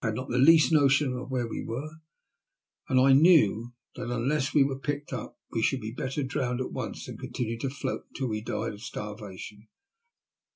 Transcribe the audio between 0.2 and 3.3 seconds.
the least notion of where we were, and I